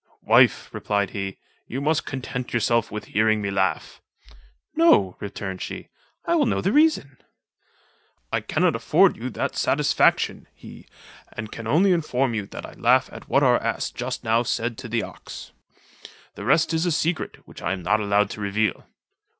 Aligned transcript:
"Wife," 0.23 0.73
replied 0.73 1.11
he, 1.11 1.37
"you 1.67 1.79
must 1.79 2.07
content 2.07 2.55
yourself 2.55 2.89
with 2.89 3.05
hearing 3.05 3.39
me 3.39 3.51
laugh." 3.51 4.01
"No," 4.75 5.15
returned 5.19 5.61
she, 5.61 5.89
"I 6.25 6.33
will 6.33 6.47
know 6.47 6.59
the 6.59 6.71
reason." 6.71 7.19
"I 8.33 8.41
cannot 8.41 8.75
afford 8.75 9.15
you 9.15 9.29
that 9.29 9.55
satisfaction," 9.55 10.47
he, 10.55 10.87
"and 11.33 11.51
can 11.51 11.67
only 11.67 11.91
inform 11.91 12.33
you 12.33 12.47
that 12.47 12.65
I 12.65 12.71
laugh 12.73 13.11
at 13.13 13.29
what 13.29 13.43
our 13.43 13.61
ass 13.61 13.91
just 13.91 14.23
now 14.23 14.41
said 14.41 14.75
to 14.79 14.87
the 14.89 15.03
ox. 15.03 15.51
The 16.33 16.45
rest 16.45 16.73
is 16.73 16.87
a 16.87 16.91
secret, 16.91 17.47
which 17.47 17.61
I 17.61 17.71
am 17.73 17.83
not 17.83 17.99
allowed 17.99 18.31
to 18.31 18.41
reveal." 18.41 18.87